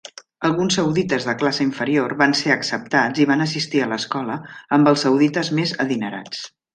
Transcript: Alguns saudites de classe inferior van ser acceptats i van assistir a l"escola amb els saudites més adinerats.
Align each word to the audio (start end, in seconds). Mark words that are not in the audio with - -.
Alguns 0.47 0.77
saudites 0.77 1.27
de 1.27 1.35
classe 1.41 1.61
inferior 1.65 2.15
van 2.23 2.33
ser 2.41 2.53
acceptats 2.55 3.21
i 3.25 3.29
van 3.33 3.45
assistir 3.47 3.83
a 3.83 3.89
l"escola 3.91 4.39
amb 4.79 4.91
els 4.93 5.05
saudites 5.07 5.53
més 5.61 5.75
adinerats. 5.85 6.43